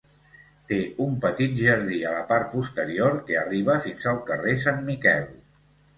[0.69, 0.77] Té
[1.07, 5.33] un petit jardí a la part posterior que arriba fins al carrer Sant Miquel.